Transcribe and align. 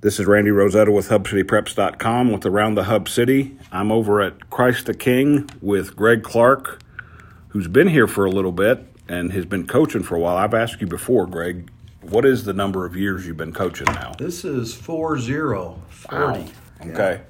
This 0.00 0.20
is 0.20 0.26
Randy 0.26 0.52
Rosetta 0.52 0.92
with 0.92 1.08
HubCityPreps.com 1.08 2.30
with 2.30 2.46
Around 2.46 2.76
the 2.76 2.84
Hub 2.84 3.08
City. 3.08 3.56
I'm 3.72 3.90
over 3.90 4.22
at 4.22 4.48
Christ 4.48 4.86
the 4.86 4.94
King 4.94 5.50
with 5.60 5.96
Greg 5.96 6.22
Clark, 6.22 6.80
who's 7.48 7.66
been 7.66 7.88
here 7.88 8.06
for 8.06 8.24
a 8.24 8.30
little 8.30 8.52
bit 8.52 8.86
and 9.08 9.32
has 9.32 9.44
been 9.44 9.66
coaching 9.66 10.04
for 10.04 10.14
a 10.14 10.20
while. 10.20 10.36
I've 10.36 10.54
asked 10.54 10.80
you 10.80 10.86
before, 10.86 11.26
Greg, 11.26 11.68
what 12.00 12.24
is 12.24 12.44
the 12.44 12.52
number 12.52 12.86
of 12.86 12.94
years 12.94 13.26
you've 13.26 13.38
been 13.38 13.52
coaching 13.52 13.86
now? 13.86 14.12
This 14.16 14.44
is 14.44 14.72
4 14.72 15.18
0. 15.18 15.82
40. 15.88 16.52
Okay. 16.86 17.22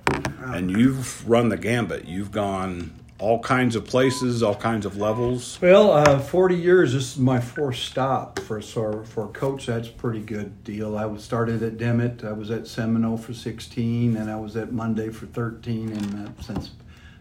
And 0.42 0.70
you've 0.70 1.26
run 1.26 1.48
the 1.48 1.56
gambit. 1.56 2.04
You've 2.04 2.32
gone 2.32 2.97
all 3.18 3.40
kinds 3.40 3.74
of 3.74 3.84
places, 3.84 4.42
all 4.42 4.54
kinds 4.54 4.86
of 4.86 4.96
levels. 4.96 5.58
Well, 5.60 5.90
uh, 5.90 6.20
40 6.20 6.54
years, 6.54 6.92
this 6.92 7.12
is 7.12 7.18
my 7.18 7.40
fourth 7.40 7.76
stop 7.76 8.38
for 8.38 8.62
so 8.62 9.02
for 9.04 9.24
a 9.24 9.28
coach. 9.28 9.66
That's 9.66 9.88
a 9.88 9.92
pretty 9.92 10.20
good 10.20 10.62
deal. 10.62 10.96
I 10.96 11.06
was 11.06 11.24
started 11.24 11.62
at 11.62 11.78
Dimmitt, 11.78 12.22
I 12.24 12.32
was 12.32 12.50
at 12.50 12.66
Seminole 12.66 13.16
for 13.16 13.34
16, 13.34 14.16
and 14.16 14.30
I 14.30 14.36
was 14.36 14.56
at 14.56 14.72
Monday 14.72 15.10
for 15.10 15.26
13, 15.26 15.92
and 15.92 16.28
uh, 16.28 16.42
since 16.42 16.70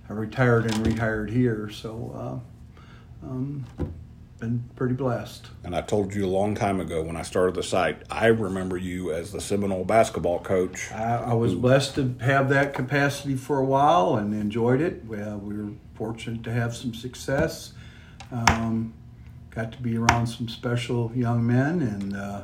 I 0.09 0.13
retired 0.13 0.65
and 0.71 0.85
rehired 0.85 1.31
here, 1.31 1.69
so 1.69 2.41
uh, 3.23 3.27
um, 3.27 3.65
been 4.39 4.63
pretty 4.75 4.93
blessed. 4.93 5.47
And 5.63 5.75
I 5.75 5.81
told 5.81 6.13
you 6.13 6.25
a 6.25 6.27
long 6.29 6.53
time 6.55 6.79
ago 6.79 7.01
when 7.01 7.15
I 7.15 7.23
started 7.23 7.55
the 7.55 7.63
site, 7.63 8.01
I 8.09 8.27
remember 8.27 8.77
you 8.77 9.11
as 9.11 9.31
the 9.31 9.41
Seminole 9.41 9.83
basketball 9.83 10.39
coach. 10.39 10.91
I, 10.91 11.17
I 11.31 11.33
was 11.33 11.55
blessed 11.55 11.95
to 11.95 12.15
have 12.21 12.49
that 12.49 12.73
capacity 12.73 13.35
for 13.35 13.57
a 13.59 13.65
while 13.65 14.15
and 14.15 14.33
enjoyed 14.33 14.81
it. 14.81 15.03
Well, 15.05 15.37
we 15.39 15.57
were 15.57 15.71
fortunate 15.95 16.43
to 16.43 16.51
have 16.53 16.75
some 16.75 16.93
success. 16.93 17.73
Um, 18.31 18.93
got 19.49 19.71
to 19.71 19.81
be 19.81 19.97
around 19.97 20.27
some 20.27 20.47
special 20.47 21.11
young 21.15 21.45
men 21.45 21.81
and 21.81 22.15
uh, 22.15 22.41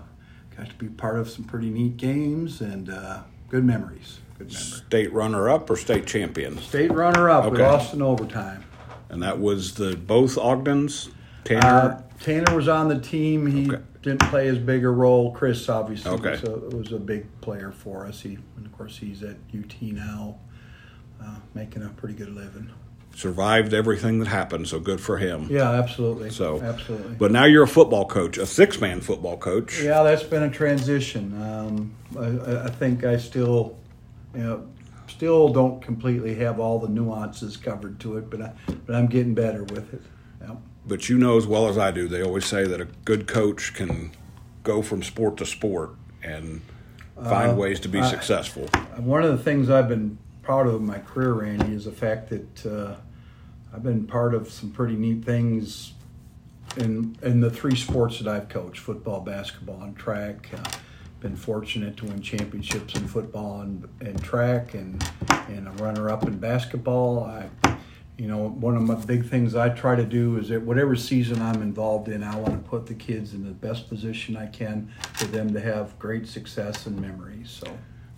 got 0.57 0.69
to 0.69 0.75
be 0.75 0.87
part 0.87 1.19
of 1.19 1.29
some 1.29 1.43
pretty 1.45 1.69
neat 1.69 1.97
games 1.97 2.61
and 2.61 2.89
uh, 2.89 3.21
good 3.49 3.63
memories. 3.63 4.19
Good 4.39 4.47
memories. 4.51 4.83
State 4.87 5.13
runner 5.13 5.47
up 5.49 5.69
or 5.69 5.75
state 5.75 6.07
champion? 6.07 6.57
State 6.57 6.91
runner 6.91 7.29
up. 7.29 7.45
We 7.45 7.51
Okay. 7.51 7.63
lost 7.63 7.93
in 7.93 8.01
overtime. 8.01 8.63
And 9.09 9.21
that 9.21 9.39
was 9.39 9.75
the 9.75 9.95
both 9.95 10.39
Ogdens? 10.39 11.09
Uh, 11.45 11.59
Tanner? 11.59 12.03
Tanner 12.19 12.55
was 12.55 12.67
on 12.67 12.87
the 12.87 12.99
team. 12.99 13.45
He 13.47 13.69
Okay. 13.71 13.81
didn't 14.01 14.21
play 14.29 14.47
as 14.47 14.57
big 14.57 14.83
a 14.83 14.89
role. 14.89 15.31
Chris 15.33 15.67
obviously 15.69 16.11
Okay. 16.11 16.31
was, 16.31 16.43
a, 16.43 16.51
was 16.77 16.91
a 16.91 16.99
big 16.99 17.25
player 17.41 17.71
for 17.71 18.05
us. 18.05 18.21
He, 18.21 18.37
and 18.57 18.65
of 18.65 18.71
course, 18.77 18.97
he's 18.97 19.23
at 19.23 19.35
UT 19.57 19.81
now, 19.81 20.37
uh, 21.21 21.35
making 21.53 21.83
a 21.83 21.89
pretty 21.89 22.15
good 22.15 22.33
living. 22.33 22.69
survived 23.15 23.73
everything 23.75 24.17
that 24.19 24.27
happened, 24.27 24.67
so 24.67 24.79
good 24.79 24.99
for 24.99 25.17
him. 25.17 25.47
Yeah, 25.49 25.69
absolutely. 25.71 26.31
So, 26.31 26.59
absolutely. 26.61 27.13
But 27.15 27.31
now 27.31 27.45
you're 27.45 27.63
a 27.63 27.67
football 27.67 28.05
coach, 28.07 28.37
a 28.39 28.45
six 28.47 28.81
man 28.81 29.01
football 29.01 29.37
coach. 29.37 29.79
yeah, 29.83 30.01
that's 30.01 30.23
been 30.23 30.41
a 30.43 30.49
transition. 30.49 31.39
Um, 31.41 31.93
I, 32.17 32.65
I 32.65 32.69
think 32.71 33.03
I 33.03 33.17
still, 33.17 33.77
you 34.33 34.41
know, 34.41 34.67
still 35.07 35.49
don't 35.49 35.79
completely 35.81 36.33
have 36.35 36.59
all 36.59 36.79
the 36.79 36.87
nuances 36.89 37.55
covered 37.55 37.99
to 37.99 38.17
it, 38.17 38.29
but 38.31 38.41
I, 38.41 38.53
but 38.87 38.95
I'm 38.95 39.05
getting 39.07 39.35
better 39.35 39.63
with 39.65 39.93
it. 39.93 40.01
Yeah. 40.41 40.55
But 40.85 41.07
you 41.09 41.17
know 41.17 41.37
as 41.37 41.47
well 41.47 41.67
as 41.69 41.77
I 41.77 41.91
do, 41.91 42.07
they 42.07 42.21
always 42.21 42.45
say 42.45 42.65
that 42.67 42.81
a 42.81 42.85
good 43.05 43.27
coach 43.27 43.73
can 43.73 44.11
go 44.63 44.81
from 44.81 45.01
sport 45.03 45.37
to 45.37 45.45
sport 45.45 45.91
and 46.21 46.61
find 47.15 47.51
Uh, 47.51 47.55
ways 47.55 47.79
to 47.81 47.89
be 47.89 47.99
I- 47.99 48.09
successful. 48.09 48.67
One 48.97 49.23
of 49.23 49.31
the 49.37 49.43
things 49.43 49.69
I've 49.69 49.87
been 49.87 50.17
proud 50.41 50.67
of 50.67 50.75
in 50.75 50.85
my 50.85 50.99
career, 50.99 51.33
Randy, 51.33 51.73
is 51.73 51.85
the 51.85 51.91
fact 51.91 52.29
that 52.29 52.65
uh, 52.65 52.95
I've 53.73 53.83
been 53.83 54.05
part 54.07 54.33
of 54.33 54.49
some 54.51 54.71
pretty 54.71 54.95
neat 54.95 55.23
things 55.23 55.93
in 56.77 57.15
in 57.21 57.39
the 57.39 57.49
three 57.51 57.75
sports 57.75 58.19
that 58.19 58.27
I've 58.27 58.49
coached: 58.49 58.79
football, 58.79 59.21
basketball, 59.21 59.81
and 59.81 59.95
track. 59.95 60.49
Uh, 60.53 60.69
been 61.21 61.35
fortunate 61.37 61.95
to 61.95 62.05
win 62.05 62.21
championships 62.21 62.95
in 62.95 63.07
football 63.07 63.61
and, 63.61 63.87
and 64.01 64.21
track, 64.21 64.73
and 64.73 65.01
and 65.47 65.67
a 65.67 65.71
runner 65.83 66.09
up 66.09 66.23
in 66.23 66.37
basketball. 66.37 67.23
I, 67.23 67.45
you 68.17 68.27
know, 68.27 68.49
one 68.49 68.75
of 68.77 68.83
my 68.83 68.95
big 68.95 69.25
things 69.27 69.55
I 69.55 69.69
try 69.69 69.95
to 69.95 70.05
do 70.05 70.37
is 70.37 70.49
that 70.49 70.61
whatever 70.61 70.95
season 70.95 71.41
I'm 71.41 71.61
involved 71.61 72.07
in, 72.09 72.23
I 72.23 72.35
want 72.35 72.63
to 72.63 72.69
put 72.69 72.85
the 72.85 72.93
kids 72.93 73.33
in 73.33 73.43
the 73.43 73.51
best 73.51 73.89
position 73.89 74.37
I 74.37 74.47
can 74.47 74.91
for 75.13 75.25
them 75.25 75.53
to 75.53 75.59
have 75.59 75.97
great 75.97 76.27
success 76.27 76.85
and 76.85 76.99
memories. 76.99 77.49
So. 77.49 77.67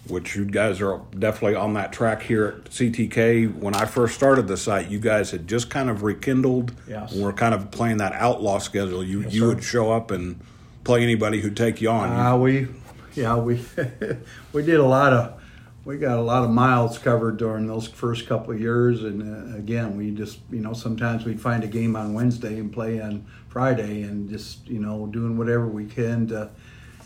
Which 0.08 0.36
you 0.36 0.46
guys 0.46 0.81
are 0.81 1.02
definitely 1.18 1.56
on 1.56 1.74
that 1.74 1.92
track 1.92 2.22
here 2.22 2.46
at 2.46 2.66
CTK. 2.66 3.56
When 3.56 3.74
I 3.74 3.86
first 3.86 4.14
started 4.16 4.47
the 4.47 4.58
site, 4.58 4.90
you 4.90 5.00
guys 5.00 5.31
had 5.31 5.47
just 5.47 5.69
kind 5.69 5.90
of 5.90 6.03
rekindled. 6.03 6.74
Yes. 6.88 7.16
Were 7.16 7.34
kind 7.34 7.56
of 7.56 7.72
playing 7.72 7.98
that 7.98 8.14
outlaw 8.14 8.59
schedule. 8.59 9.03
You 9.03 9.22
Yes, 9.22 9.34
you 9.34 9.42
sir. 9.42 9.48
would 9.48 9.64
show 9.64 9.92
up 9.92 10.12
and 10.12 10.40
play 10.84 11.02
anybody 11.02 11.42
who'd 11.42 11.58
take 11.58 11.81
you 11.81 11.90
on. 11.90 12.12
Uh, 12.12 12.38
we, 12.38 12.68
yeah, 13.16 13.36
we 13.38 13.66
we 14.53 14.62
did 14.62 14.80
a 14.80 14.86
lot 14.86 15.14
of 15.14 15.42
we 15.85 15.97
got 15.97 16.18
a 16.18 16.22
lot 16.22 16.44
of 16.44 16.50
miles 16.50 16.97
covered 16.97 17.38
during 17.38 17.68
those 17.68 17.88
first 17.88 18.28
couple 18.28 18.51
of 18.51 18.59
years, 18.59 19.03
and 19.03 19.53
uh, 19.53 19.56
again, 19.56 19.96
we 19.96 20.09
just 20.09 20.40
you 20.51 20.59
know 20.59 20.73
sometimes 20.73 21.23
we'd 21.25 21.40
find 21.40 21.63
a 21.63 21.68
game 21.68 21.96
on 21.96 22.16
Wednesday 22.16 22.59
and 22.59 22.73
play 22.73 23.00
on 23.00 23.25
Friday, 23.50 24.01
and 24.01 24.28
just 24.28 24.68
you 24.68 24.79
know 24.79 25.06
doing 25.06 25.38
whatever 25.38 25.68
we 25.68 25.85
can 25.85 26.28
to, 26.28 26.50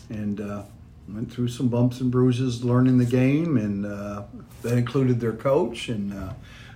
and 0.08 0.40
uh, 0.40 0.62
went 1.08 1.30
through 1.30 1.48
some 1.48 1.68
bumps 1.68 2.00
and 2.00 2.10
bruises 2.10 2.64
learning 2.64 2.96
the 2.96 3.04
game, 3.04 3.58
and 3.58 3.84
uh, 3.84 4.22
that 4.62 4.78
included 4.78 5.20
their 5.20 5.34
coach, 5.34 5.90
and 5.90 6.14
uh, 6.14 6.32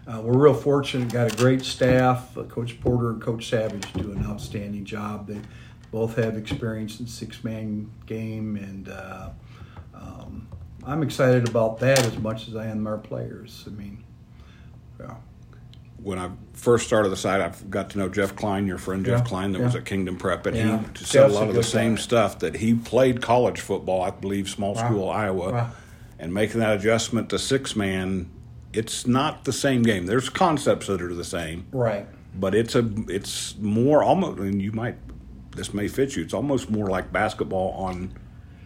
uh, 0.07 0.21
we're 0.21 0.37
real 0.39 0.55
fortunate. 0.55 1.11
Got 1.11 1.33
a 1.33 1.37
great 1.37 1.65
staff. 1.65 2.37
Uh, 2.37 2.43
coach 2.43 2.79
Porter 2.83 3.11
and 3.11 3.23
Coach 3.23 3.49
Savage 3.49 3.91
do 3.95 4.13
an 4.13 4.27
outstanding 4.27 4.85
job. 4.85 5.27
They 5.27 5.41
both 5.91 6.17
have 6.17 6.37
experience 6.37 7.01
in 7.01 7.07
six 7.07 7.43
man 7.43 7.91
game, 8.05 8.57
and 8.57 8.91
um, 9.95 10.49
I'm 10.87 11.03
excited 11.03 11.49
about 11.49 11.79
that 11.81 12.05
as 12.05 12.19
much 12.19 12.49
as 12.49 12.57
I 12.57 12.67
am 12.67 12.87
our 12.87 12.99
players. 12.99 13.65
I 13.67 13.71
mean, 13.71 14.05
yeah. 15.01 15.15
when 16.03 16.19
I 16.19 16.31
first 16.53 16.87
started 16.87 17.09
the 17.09 17.17
site, 17.17 17.41
I 17.41 17.53
got 17.71 17.91
to 17.91 17.99
know 17.99 18.09
Jeff 18.09 18.37
Klein, 18.37 18.67
your 18.67 18.79
friend 18.79 19.05
Jeff 19.05 19.21
Yeah, 19.21 19.25
Klein, 19.27 19.53
that 19.53 19.59
yeah. 19.61 19.65
was 19.65 19.75
at 19.77 19.85
Kingdom 19.87 20.17
Prep, 20.19 20.47
and 20.47 20.57
Yeah. 20.57 20.83
he 20.97 21.05
said 21.05 21.31
a 21.31 21.33
lot 21.33 21.47
a 21.47 21.51
of 21.51 21.55
the 21.55 21.63
same 21.63 21.95
guy. 21.95 22.01
stuff 22.03 22.39
that 22.41 22.57
he 22.57 22.75
played 22.75 23.23
college 23.23 23.61
football, 23.61 24.03
I 24.03 24.11
believe, 24.11 24.49
small 24.49 24.75
Wow. 24.75 24.87
school 24.87 25.09
Iowa, 25.11 25.53
Wow. 25.53 25.71
and 26.19 26.35
making 26.35 26.61
that 26.61 26.77
adjustment 26.77 27.29
to 27.31 27.39
six 27.39 27.75
man. 27.75 28.29
It's 28.73 29.07
not 29.07 29.45
the 29.45 29.53
same 29.53 29.83
game. 29.83 30.07
There's 30.07 30.29
concepts 30.29 30.89
that 30.89 31.01
are 31.01 31.15
the 31.15 31.23
same, 31.25 31.67
Right. 31.73 32.07
but 32.39 32.55
it's 32.55 32.75
a 32.75 32.85
it's 33.09 33.55
more 33.61 34.03
almost, 34.03 34.39
and 34.41 34.61
you 34.61 34.73
might 34.73 34.97
this 35.57 35.73
may 35.73 35.87
fit 35.87 36.17
you. 36.17 36.23
It's 36.25 36.35
almost 36.35 36.69
more 36.69 36.89
like 36.89 37.13
basketball 37.13 37.71
on 37.79 38.11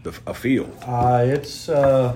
the, 0.03 0.19
a 0.27 0.35
field. 0.35 0.77
Uh, 0.87 1.25
it's 1.27 1.69
uh, 1.69 2.15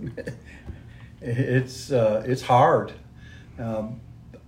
it's 1.20 1.92
uh, 1.92 2.22
it's 2.26 2.42
hard. 2.42 2.92
Um, 3.58 4.00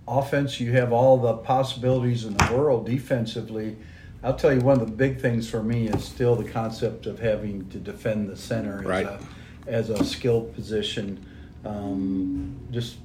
offense, 0.07 0.59
you 0.59 0.71
have 0.73 0.91
all 0.91 1.17
the 1.17 1.33
possibilities 1.37 2.25
in 2.25 2.35
the 2.35 2.53
world. 2.53 2.85
Defensively, 2.85 3.77
I'll 4.23 4.35
tell 4.35 4.53
you 4.53 4.61
one 4.61 4.79
of 4.79 4.87
the 4.87 4.95
big 4.95 5.19
things 5.19 5.49
for 5.49 5.63
me 5.63 5.87
is 5.87 6.03
still 6.03 6.35
the 6.35 6.49
concept 6.49 7.05
of 7.05 7.19
having 7.19 7.69
to 7.69 7.77
defend 7.77 8.29
the 8.29 8.37
center 8.37 8.91
as 8.91 9.05
a 9.05 9.19
as 9.67 9.89
a 9.89 10.03
skilled 10.03 10.53
position. 10.53 11.25
Um, 11.63 12.59
just 12.71 12.97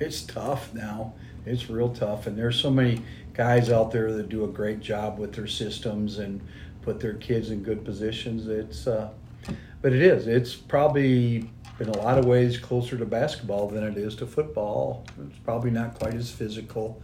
it's 0.00 0.22
tough 0.22 0.72
now. 0.72 1.14
It's 1.44 1.70
real 1.70 1.90
tough, 1.90 2.26
and 2.26 2.36
there's 2.36 2.60
so 2.60 2.70
many 2.70 3.02
guys 3.32 3.70
out 3.70 3.92
there 3.92 4.12
that 4.12 4.28
do 4.28 4.44
a 4.44 4.48
great 4.48 4.80
job 4.80 5.18
with 5.18 5.32
their 5.34 5.46
systems 5.46 6.18
and 6.18 6.40
put 6.88 7.00
their 7.00 7.14
kids 7.14 7.50
in 7.50 7.62
good 7.62 7.84
positions. 7.84 8.48
It's 8.48 8.86
uh, 8.86 9.10
but 9.82 9.92
it 9.92 10.00
is. 10.00 10.26
It's 10.26 10.54
probably 10.54 11.50
in 11.80 11.88
a 11.90 11.98
lot 11.98 12.16
of 12.16 12.24
ways 12.24 12.56
closer 12.56 12.96
to 12.96 13.04
basketball 13.04 13.68
than 13.68 13.84
it 13.84 13.98
is 13.98 14.16
to 14.16 14.26
football. 14.26 15.04
It's 15.28 15.38
probably 15.40 15.70
not 15.70 15.98
quite 15.98 16.14
as 16.14 16.30
physical, 16.30 17.02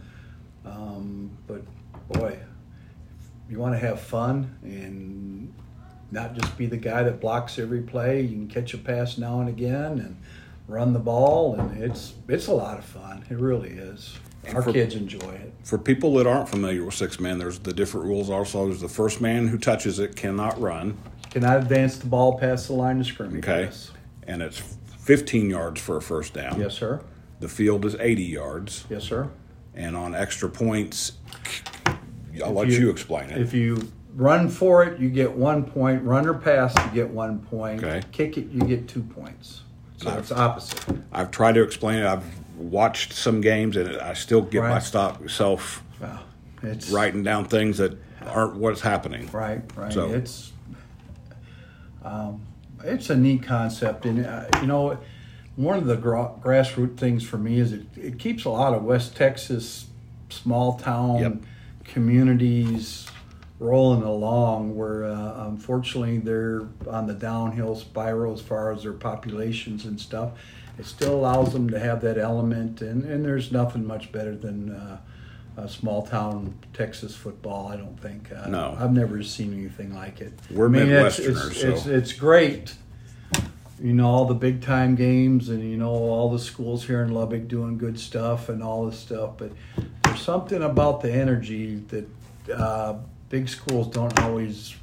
um, 0.65 1.29
but 1.45 1.61
boy, 2.07 2.39
you 3.47 3.59
want 3.59 3.75
to 3.75 3.79
have 3.79 4.01
fun 4.01 4.57
and 4.63 5.53
not 6.11 6.33
just 6.33 6.57
be 6.57 6.65
the 6.65 6.77
guy 6.77 7.03
that 7.03 7.21
blocks 7.21 7.59
every 7.59 7.81
play. 7.81 8.21
You 8.21 8.29
can 8.29 8.47
catch 8.47 8.73
a 8.73 8.79
pass 8.79 9.19
now 9.19 9.39
and 9.39 9.49
again 9.49 9.99
and 9.99 10.17
run 10.67 10.93
the 10.93 10.99
ball, 10.99 11.59
and 11.59 11.83
it's 11.83 12.15
it's 12.27 12.47
a 12.47 12.53
lot 12.53 12.79
of 12.79 12.85
fun. 12.85 13.23
It 13.29 13.37
really 13.37 13.69
is. 13.69 14.17
Our 14.53 14.61
for- 14.61 14.73
kids 14.73 14.95
enjoy 14.95 15.31
it. 15.31 15.53
For 15.63 15.77
people 15.77 16.13
that 16.15 16.27
aren't 16.27 16.47
familiar 16.49 16.83
with 16.83 16.93
six 16.93 17.19
man, 17.19 17.39
there's 17.39 17.57
the 17.59 17.73
different 17.73 18.05
rules. 18.07 18.29
Also, 18.29 18.65
there's 18.67 18.81
the 18.81 18.87
first 18.89 19.19
man 19.21 19.47
who 19.47 19.57
touches 19.57 19.97
it 19.99 20.15
cannot 20.15 20.59
run. 20.61 20.97
Cannot 21.31 21.57
advance 21.57 21.97
the 21.97 22.05
ball 22.07 22.37
past 22.37 22.67
the 22.67 22.73
line 22.73 22.99
of 22.99 23.07
scrimmage. 23.07 23.43
Okay. 23.43 23.63
Yes, 23.63 23.91
and 24.27 24.41
it's 24.41 24.59
15 24.99 25.49
yards 25.49 25.81
for 25.81 25.97
a 25.97 26.01
first 26.01 26.33
down. 26.33 26.59
yes 26.59 26.75
sir. 26.75 27.01
The 27.39 27.49
field 27.49 27.83
is 27.85 27.95
80 27.99 28.23
yards, 28.23 28.85
Yes, 28.89 29.03
sir. 29.03 29.29
and 29.73 29.95
on 29.95 30.15
extra 30.15 30.49
points, 30.49 31.13
I'll 32.43 32.51
If 32.51 32.55
let 32.55 32.67
you, 32.69 32.89
explain 32.89 33.29
it. 33.29 33.39
If 33.41 33.53
you 33.53 33.91
run 34.15 34.47
for 34.49 34.83
it, 34.83 34.99
you 34.99 35.09
get 35.09 35.31
one 35.35 35.63
point. 35.65 36.03
Run 36.03 36.27
or 36.27 36.33
pass, 36.33 36.73
you 36.85 36.91
get 36.93 37.09
one 37.09 37.39
point. 37.39 37.83
Okay. 37.83 38.01
Kick 38.11 38.37
it, 38.37 38.49
you 38.51 38.61
get 38.61 38.87
two 38.87 39.01
points. 39.03 39.61
So 39.97 40.15
it's 40.17 40.31
opposite. 40.31 40.79
I've 41.11 41.31
tried 41.31 41.55
to 41.55 41.63
explain 41.63 41.99
it. 41.99 42.05
I've 42.05 42.23
watched 42.57 43.13
some 43.13 43.41
games, 43.41 43.77
and 43.77 43.97
I 43.97 44.13
still 44.13 44.41
get 44.41 44.59
Right. 44.59 44.69
myself 44.69 45.83
Wow. 46.01 46.19
It's 46.63 46.89
writing 46.89 47.23
down 47.23 47.45
things 47.45 47.77
that 47.77 47.97
aren't 48.25 48.55
what's 48.55 48.81
happening. 48.81 49.29
Right, 49.31 49.61
right. 49.75 49.93
So- 49.93 50.09
It's 50.11 50.51
um, 52.03 52.41
it's 52.83 53.09
a 53.09 53.15
neat 53.17 53.43
concept, 53.43 54.05
and 54.05 54.25
uh, 54.25 54.45
you 54.61 54.67
know, 54.67 54.97
one 55.55 55.77
of 55.77 55.85
the 55.85 55.95
gra- 55.95 56.31
grassroots 56.41 56.97
things 56.97 57.23
for 57.23 57.37
me 57.37 57.59
is 57.59 57.71
it, 57.73 57.85
it 57.95 58.19
keeps 58.19 58.45
a 58.45 58.49
lot 58.49 58.73
of 58.73 58.83
West 58.83 59.15
Texas 59.15 59.87
small 60.29 60.77
town 60.77 61.19
Yep. 61.19 61.37
communities 61.85 63.07
rolling 63.59 64.03
along. 64.03 64.75
Where 64.75 65.05
uh, 65.05 65.47
unfortunately 65.47 66.19
they're 66.19 66.63
on 66.87 67.07
the 67.07 67.13
downhill 67.13 67.75
spiral 67.75 68.33
as 68.33 68.41
far 68.41 68.71
as 68.71 68.83
their 68.83 68.93
populations 68.93 69.85
and 69.85 69.99
stuff. 69.99 70.31
It 70.77 70.85
still 70.85 71.15
allows 71.15 71.53
them 71.53 71.69
to 71.69 71.79
have 71.79 72.01
that 72.01 72.17
element, 72.17 72.81
and, 72.81 73.03
and 73.05 73.23
there's 73.23 73.51
nothing 73.51 73.85
much 73.85 74.11
better 74.11 74.35
than. 74.35 74.71
Uh, 74.71 74.97
uh, 75.57 75.67
small 75.67 76.05
town 76.05 76.53
Texas 76.73 77.15
football. 77.15 77.67
I 77.67 77.77
don't 77.77 77.99
think. 77.99 78.29
Uh, 78.31 78.49
No. 78.49 78.77
I've 78.79 78.91
never 78.91 79.23
seen 79.23 79.53
anything 79.53 79.93
like 79.93 80.21
it. 80.21 80.33
We're 80.51 80.65
I 80.65 80.69
mean, 80.69 80.89
it's, 80.89 81.19
it's, 81.19 81.59
so- 81.61 81.69
it's, 81.69 81.85
it's 81.85 82.13
great. 82.13 82.75
You 83.81 83.93
know 83.93 84.07
all 84.07 84.25
the 84.25 84.33
big 84.33 84.61
time 84.61 84.95
games, 84.95 85.49
and 85.49 85.61
you 85.61 85.75
know 85.75 85.91
all 85.91 86.31
the 86.31 86.39
schools 86.39 86.85
here 86.85 87.03
in 87.03 87.13
Lubbock 87.13 87.49
doing 87.49 87.77
good 87.77 87.99
stuff 87.99 88.47
and 88.47 88.63
all 88.63 88.85
this 88.85 88.97
stuff. 88.97 89.31
But 89.37 89.51
there's 90.03 90.21
something 90.21 90.63
about 90.63 91.01
the 91.01 91.11
energy 91.11 91.83
that 91.89 92.09
uh, 92.53 92.95
big 93.29 93.49
schools 93.49 93.89
don't 93.89 94.17
always 94.21 94.75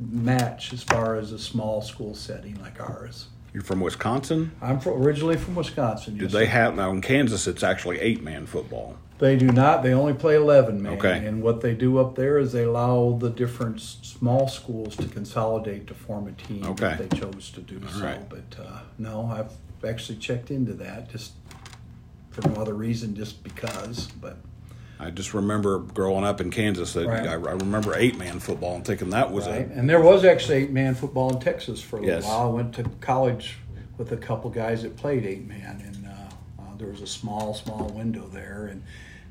match 0.00 0.72
as 0.72 0.82
far 0.82 1.14
as 1.16 1.30
a 1.30 1.38
small 1.38 1.80
school 1.80 2.14
setting 2.14 2.60
like 2.60 2.80
ours. 2.80 3.28
You're 3.56 3.64
from 3.64 3.80
Wisconsin. 3.80 4.52
I'm 4.60 4.80
from, 4.80 5.02
originally 5.02 5.38
from 5.38 5.54
Wisconsin. 5.54 6.18
Did 6.18 6.24
yes, 6.24 6.32
they 6.32 6.44
have 6.44 6.76
now 6.76 6.90
in 6.90 7.00
Kansas? 7.00 7.46
It's 7.46 7.62
actually 7.62 7.98
eight 8.00 8.22
man 8.22 8.44
football. 8.44 8.98
They 9.18 9.34
do 9.34 9.46
not. 9.46 9.82
They 9.82 9.94
only 9.94 10.12
play 10.12 10.36
11 10.36 10.82
man. 10.82 10.92
Okay. 10.98 11.24
And 11.24 11.42
what 11.42 11.62
they 11.62 11.72
do 11.72 11.96
up 11.96 12.16
there 12.16 12.36
is 12.36 12.52
they 12.52 12.64
allow 12.64 13.16
the 13.18 13.30
different 13.30 13.80
small 13.80 14.46
schools 14.46 14.94
to 14.96 15.06
consolidate 15.08 15.86
to 15.86 15.94
form 15.94 16.28
a 16.28 16.32
team 16.32 16.66
Okay. 16.66 16.98
if 17.00 17.08
they 17.08 17.18
chose 17.18 17.50
to 17.52 17.62
do 17.62 17.80
so. 17.88 18.04
right. 18.04 18.28
But 18.28 18.60
uh, 18.62 18.80
no, 18.98 19.24
I've 19.24 19.52
actually 19.88 20.18
checked 20.18 20.50
into 20.50 20.74
that 20.74 21.08
just 21.08 21.32
for 22.32 22.46
no 22.50 22.60
other 22.60 22.74
reason, 22.74 23.14
just 23.16 23.42
because. 23.42 24.08
But 24.20 24.36
I 24.98 25.10
just 25.10 25.34
remember 25.34 25.78
growing 25.78 26.24
up 26.24 26.40
in 26.40 26.50
Kansas 26.50 26.94
that 26.94 27.06
Right. 27.06 27.26
I, 27.26 27.32
I 27.34 27.36
remember 27.36 27.94
eight 27.96 28.16
man 28.18 28.38
football 28.40 28.76
and 28.76 28.84
thinking 28.84 29.10
that 29.10 29.30
was 29.30 29.46
right. 29.46 29.68
a 29.70 29.72
And 29.78 29.88
there 29.88 30.00
was 30.00 30.24
actually 30.24 30.58
eight 30.64 30.70
man 30.70 30.94
football 30.94 31.30
in 31.34 31.40
Texas 31.40 31.80
for 31.82 31.96
a 31.96 32.00
little 32.00 32.14
Yes. 32.16 32.24
while. 32.24 32.42
I 32.48 32.50
went 32.50 32.74
to 32.76 32.84
college 33.00 33.58
with 33.98 34.12
a 34.12 34.16
couple 34.16 34.50
guys 34.50 34.82
that 34.82 34.96
played 34.96 35.24
eight 35.24 35.46
man, 35.46 35.82
and 35.84 36.06
uh, 36.06 36.62
uh, 36.62 36.76
there 36.78 36.88
was 36.88 37.00
a 37.02 37.06
small, 37.06 37.54
small 37.54 37.88
window 37.90 38.26
there. 38.32 38.68
And 38.70 38.82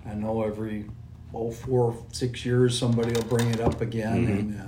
I 0.08 0.14
know 0.14 0.44
every 0.44 0.86
oh 1.34 1.52
four 1.52 1.96
six 2.12 2.46
years 2.46 2.78
somebody 2.78 3.12
will 3.14 3.24
bring 3.28 3.50
it 3.50 3.60
up 3.60 3.82
again, 3.82 4.26
and 4.26 4.62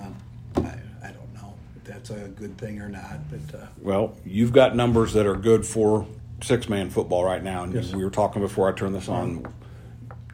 uh, 0.58 0.62
I, 1.04 1.08
I 1.08 1.12
don't 1.12 1.34
know 1.36 1.54
if 1.76 1.84
that's 1.84 2.10
a 2.10 2.28
good 2.28 2.58
thing 2.58 2.80
or 2.82 2.90
not, 2.90 3.20
but. 3.30 3.60
Uh, 3.60 3.66
well. 3.82 4.16
You've 4.26 4.52
got 4.54 4.76
numbers 4.76 5.14
that 5.14 5.26
are 5.28 5.36
good 5.36 5.66
for 5.66 6.08
six 6.42 6.68
man 6.70 6.90
football 6.90 7.24
right 7.24 7.44
now, 7.44 7.64
and 7.64 7.74
Yes. 7.74 7.94
we 7.94 8.04
were 8.04 8.10
talking 8.12 8.42
before 8.42 8.68
I 8.68 8.72
turned 8.76 8.96
this 8.96 9.08
on. 9.10 9.46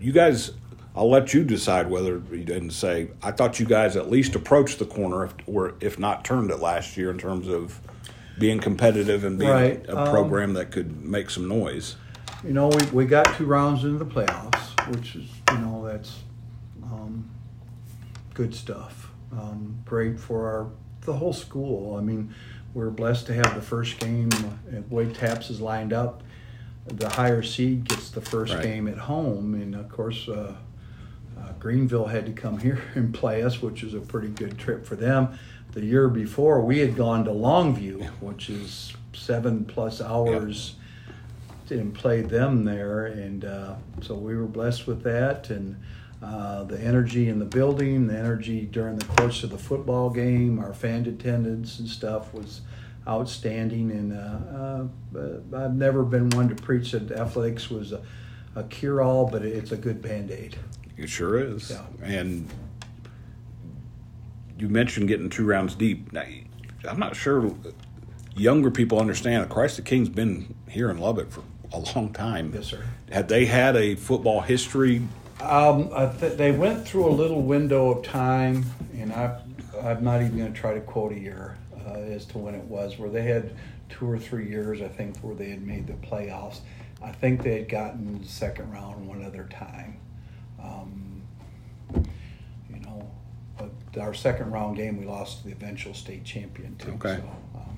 You 0.04 0.12
guys, 0.12 0.52
I'll 0.98 1.10
let 1.10 1.34
you 1.34 1.46
decide 1.46 1.90
whether 1.90 2.22
you 2.30 2.44
didn't 2.44 2.72
say. 2.72 3.12
I 3.22 3.32
thought 3.32 3.58
you 3.58 3.66
guys 3.66 3.96
at 3.96 4.12
least 4.12 4.36
approached 4.36 4.80
the 4.80 4.86
corner, 4.86 5.24
if, 5.24 5.34
or 5.48 5.76
if 5.80 5.98
not 5.98 6.26
turned 6.26 6.52
it 6.52 6.60
last 6.60 6.98
year 6.98 7.10
in 7.10 7.18
terms 7.18 7.48
of 7.48 7.80
being 8.38 8.60
competitive 8.60 9.24
and 9.24 9.40
being 9.40 9.50
Right, 9.50 9.86
a 9.88 9.98
um, 9.98 10.10
program 10.10 10.56
that 10.56 10.72
could 10.72 11.06
make 11.06 11.30
some 11.30 11.48
noise. 11.48 11.96
You 12.44 12.52
know, 12.52 12.68
we, 12.68 12.86
we 12.88 13.06
got 13.06 13.34
two 13.38 13.46
rounds 13.46 13.86
into 13.86 13.98
the 13.98 14.06
playoffs, 14.06 14.94
which 14.94 15.16
is, 15.16 15.30
you 15.54 15.60
know, 15.60 15.88
that's 15.88 16.20
um, 16.84 17.30
good 18.34 18.54
stuff. 18.54 19.10
Um, 19.32 19.82
great 19.86 20.20
for 20.20 20.48
our 20.48 20.70
the 21.06 21.14
whole 21.14 21.32
school. 21.32 21.96
I 21.96 22.02
mean, 22.02 22.36
we're 22.74 22.90
blessed 22.90 23.28
to 23.28 23.34
have 23.36 23.56
the 23.56 23.62
first 23.62 24.00
game. 24.00 24.30
Uh, 24.34 24.82
Wade 24.90 25.16
TAPPS 25.16 25.50
is 25.50 25.62
lined 25.62 25.94
up. 25.94 26.24
The 26.88 27.09
higher 27.09 27.41
seed 27.41 27.88
gets 27.88 28.09
the 28.09 28.21
first 28.21 28.53
Right. 28.56 28.63
game 28.63 28.88
at 28.88 28.97
home, 28.97 29.53
and 29.56 29.74
of 29.75 29.89
course, 29.89 30.27
uh, 30.27 30.53
uh, 31.39 31.51
Greenville 31.59 32.07
had 32.07 32.25
to 32.25 32.31
come 32.33 32.59
here 32.59 32.81
and 32.95 33.13
play 33.13 33.41
us, 33.44 33.62
which 33.62 33.83
is 33.83 33.94
a 33.94 34.00
pretty 34.00 34.30
good 34.30 34.57
trip 34.57 34.85
for 34.85 34.95
them. 34.95 35.30
The 35.71 35.83
year 35.85 36.07
before, 36.09 36.62
we 36.62 36.80
had 36.80 36.95
gone 36.95 37.24
to 37.25 37.31
Longview, 37.31 38.07
which 38.19 38.50
is 38.50 38.94
seven 39.13 39.65
plus 39.65 40.01
hours 40.01 40.75
and 41.69 41.94
played 41.94 42.30
them 42.30 42.65
there, 42.65 43.06
and 43.06 43.45
uh, 43.45 43.75
so 44.01 44.13
we 44.15 44.35
were 44.35 44.45
blessed 44.45 44.85
with 44.85 45.01
that. 45.03 45.50
And 45.50 45.77
uh, 46.21 46.63
the 46.65 46.80
energy 46.80 47.30
in 47.30 47.39
the 47.39 47.45
building, 47.45 48.06
the 48.07 48.18
energy 48.18 48.65
during 48.71 48.97
the 48.97 49.06
course 49.06 49.44
of 49.44 49.50
the 49.50 49.57
football 49.57 50.09
game, 50.09 50.59
our 50.59 50.74
fan 50.74 51.06
attendance 51.07 51.80
and 51.80 51.88
stuff 51.88 52.31
was 52.33 52.62
outstanding. 53.08 53.92
And 53.92 54.14
uh, 54.14 54.86
uh, 55.18 55.64
I've 55.64 55.76
never 55.76 56.04
been 56.04 56.30
one 56.32 56.50
to 56.50 56.56
preach 56.56 56.92
that 56.92 57.12
athletics 57.12 57.70
was 57.70 57.92
a, 57.92 58.02
a 58.56 58.64
cure-all, 58.64 59.30
but 59.30 59.44
it's 59.44 59.72
a 59.72 59.78
good 59.78 60.02
band-aid. 60.02 60.56
It 60.98 61.10
sure 61.10 61.40
is. 61.40 61.72
Yeah. 61.72 61.86
And 62.04 62.50
you 64.58 64.70
mentioned 64.70 65.08
getting 65.08 65.30
two 65.30 65.46
rounds 65.46 65.76
deep. 65.76 66.14
Now, 66.14 66.26
I'm 66.88 67.00
not 67.00 67.16
sure 67.16 67.54
younger 68.36 68.72
people 68.72 69.00
understand 69.00 69.44
that 69.44 69.50
Christ 69.50 69.78
the 69.78 69.82
King's 69.82 70.10
been 70.10 70.56
here 70.70 70.90
in 70.90 70.98
Lubbock 70.98 71.32
for 71.32 71.44
a 71.72 71.80
long 71.80 72.14
time. 72.14 72.52
Yes, 72.54 72.68
sir. 72.68 72.84
Had 73.12 73.28
they 73.28 73.46
had 73.46 73.76
a 73.76 73.96
football 73.96 74.42
history? 74.42 75.02
Um, 75.42 75.90
I 75.94 76.06
th- 76.08 76.38
they 76.38 76.52
went 76.52 76.88
through 76.88 77.08
a 77.08 77.12
little 77.12 77.42
window 77.42 77.90
of 77.90 78.04
time, 78.04 78.66
and 78.94 79.12
I, 79.12 79.42
I'm 79.82 80.04
not 80.04 80.22
even 80.22 80.38
going 80.38 80.54
to 80.54 80.60
try 80.60 80.74
to 80.74 80.82
quote 80.82 81.12
a 81.12 81.20
year 81.20 81.58
uh, 81.85 81.94
as 81.94 82.25
to 82.27 82.38
when 82.38 82.56
it 82.56 82.63
was, 82.63 82.97
where 82.97 83.09
they 83.09 83.24
had 83.24 83.56
two 83.89 84.09
or 84.09 84.18
three 84.18 84.50
years, 84.50 84.81
I 84.81 84.88
think, 84.88 85.18
where 85.19 85.35
they 85.35 85.50
had 85.50 85.65
made 85.65 85.88
the 85.88 85.94
playoffs. 85.94 86.59
I 87.01 87.12
think 87.12 87.44
they 87.44 87.56
had 87.56 87.69
gotten 87.69 88.21
the 88.21 88.27
second 88.27 88.71
round 88.71 89.07
one 89.07 89.24
other 89.25 89.47
time. 89.51 89.97
Um, 90.62 91.21
you 91.94 92.80
know, 92.81 93.12
but 93.57 93.71
our 94.00 94.13
second 94.13 94.51
round 94.51 94.77
game, 94.77 94.97
we 94.97 95.06
lost 95.06 95.39
to 95.39 95.45
the 95.45 95.51
eventual 95.51 95.94
state 95.94 96.24
champion 96.24 96.75
too. 96.77 96.91
Okay. 96.91 97.18
So, 97.18 97.59
um, 97.59 97.77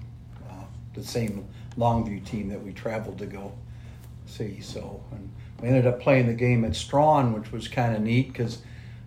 uh, 0.49 0.63
the 0.93 1.03
same 1.03 1.47
Longview 1.77 2.25
team 2.25 2.49
that 2.49 2.63
we 2.63 2.71
traveled 2.71 3.17
to 3.19 3.25
go 3.25 3.51
see. 4.25 4.59
So, 4.61 5.03
and 5.11 5.29
we 5.61 5.69
ended 5.69 5.87
up 5.87 5.99
playing 5.99 6.27
the 6.27 6.33
game 6.33 6.63
at 6.63 6.75
Strawn, 6.75 7.33
which 7.33 7.51
was 7.51 7.67
kind 7.67 7.95
of 7.95 8.01
neat 8.01 8.27
because 8.27 8.59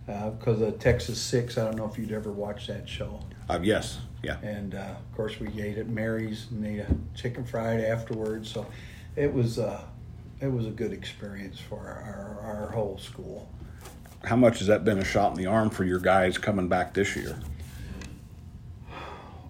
because 0.06 0.60
of 0.60 0.78
Texas 0.78 1.20
Six. 1.20 1.58
I 1.58 1.64
don't 1.64 1.76
know 1.76 1.86
if 1.86 1.98
you'd 1.98 2.12
ever 2.12 2.32
watched 2.32 2.68
that 2.68 2.88
show. 2.88 3.20
Uh, 3.48 3.58
yes. 3.62 3.98
Yeah. 4.22 4.38
And 4.40 4.74
uh, 4.74 4.78
of 4.78 5.16
course, 5.16 5.38
we 5.40 5.48
ate 5.60 5.78
at 5.78 5.88
Mary's 5.88 6.46
and 6.50 6.66
ate 6.66 6.80
a 6.80 6.96
chicken 7.14 7.44
fried 7.44 7.80
afterwards. 7.80 8.50
So, 8.50 8.66
it 9.16 9.32
was 9.32 9.58
uh, 9.58 9.82
it 10.40 10.48
was 10.48 10.66
a 10.66 10.70
good 10.70 10.92
experience 10.92 11.58
for 11.58 11.78
our, 11.80 12.40
our, 12.42 12.62
our 12.62 12.70
whole 12.72 12.98
school. 12.98 13.48
How 14.24 14.36
much 14.36 14.58
has 14.58 14.68
that 14.68 14.84
been 14.84 14.98
a 14.98 15.04
shot 15.04 15.32
in 15.32 15.38
the 15.38 15.46
arm 15.46 15.70
for 15.70 15.84
your 15.84 16.00
guys 16.00 16.38
coming 16.38 16.68
back 16.68 16.94
this 16.94 17.16
year? 17.16 17.38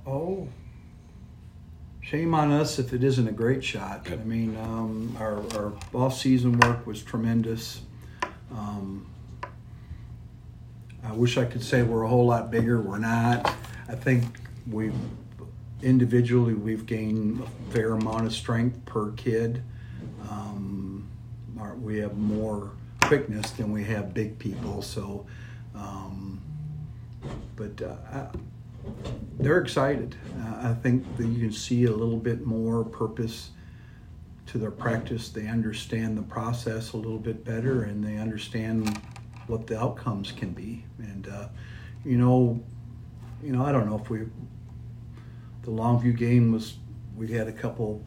Oh, 0.06 0.48
shame 2.00 2.34
on 2.34 2.50
us 2.52 2.78
if 2.78 2.92
it 2.92 3.04
isn't 3.04 3.28
a 3.28 3.32
great 3.32 3.62
shot. 3.62 4.10
I 4.10 4.16
mean, 4.16 4.56
um, 4.56 5.16
our, 5.18 5.42
our 5.58 5.72
off-season 5.92 6.58
work 6.60 6.86
was 6.86 7.02
tremendous. 7.02 7.82
Um, 8.50 9.06
I 11.04 11.12
wish 11.12 11.36
I 11.36 11.44
could 11.44 11.62
say 11.62 11.82
we're 11.82 12.04
a 12.04 12.08
whole 12.08 12.26
lot 12.26 12.50
bigger. 12.50 12.80
We're 12.80 12.98
not. 12.98 13.54
I 13.88 13.94
think 13.94 14.24
we've 14.70 14.94
individually 15.82 16.54
we've 16.54 16.86
gained 16.86 17.40
a 17.40 17.72
fair 17.72 17.92
amount 17.92 18.26
of 18.26 18.32
strength 18.32 18.84
per 18.84 19.12
kid. 19.12 19.62
Um, 20.28 21.08
we 21.80 21.98
have 21.98 22.16
more 22.16 22.72
quickness 23.02 23.50
than 23.52 23.72
we 23.72 23.84
have 23.84 24.12
big 24.12 24.38
people. 24.38 24.82
So, 24.82 25.26
um, 25.74 26.40
but 27.56 27.80
uh, 27.80 27.96
I, 28.12 28.26
they're 29.38 29.58
excited. 29.58 30.16
Uh, 30.38 30.68
I 30.68 30.74
think 30.74 31.16
that 31.16 31.26
you 31.26 31.40
can 31.40 31.52
see 31.52 31.84
a 31.84 31.90
little 31.90 32.18
bit 32.18 32.46
more 32.46 32.84
purpose 32.84 33.50
to 34.46 34.58
their 34.58 34.70
practice. 34.70 35.28
They 35.28 35.46
understand 35.46 36.16
the 36.18 36.22
process 36.22 36.92
a 36.92 36.96
little 36.96 37.18
bit 37.18 37.44
better, 37.44 37.84
and 37.84 38.04
they 38.04 38.16
understand 38.16 39.00
what 39.46 39.66
the 39.66 39.80
outcomes 39.80 40.32
can 40.32 40.50
be. 40.50 40.84
And 40.98 41.28
uh, 41.28 41.48
you 42.04 42.18
know, 42.18 42.60
you 43.42 43.52
know, 43.52 43.64
I 43.64 43.72
don't 43.72 43.88
know 43.88 43.98
if 43.98 44.10
we 44.10 44.20
the 45.62 45.70
Longview 45.70 46.16
game 46.16 46.52
was 46.52 46.76
we 47.16 47.32
had 47.32 47.48
a 47.48 47.52
couple 47.52 48.02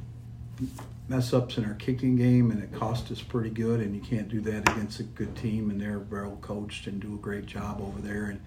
mess 1.08 1.34
ups 1.34 1.58
in 1.58 1.66
our 1.66 1.74
kicking 1.76 2.16
game, 2.16 2.52
and 2.52 2.64
it 2.64 2.74
cost 2.74 3.12
us 3.12 3.22
pretty 3.22 3.50
good. 3.50 3.82
And 3.82 3.96
you 3.96 4.02
can't 4.02 4.30
do 4.30 4.42
that 4.42 4.70
against 4.70 5.00
a 5.00 5.04
good 5.04 5.36
team, 5.36 5.70
and 5.70 5.80
they're 5.80 6.00
well 6.00 6.38
coached 6.42 6.88
and 6.88 7.00
do 7.00 7.14
a 7.14 7.18
great 7.18 7.46
job 7.46 7.82
over 7.82 8.00
there. 8.00 8.26
And 8.26 8.42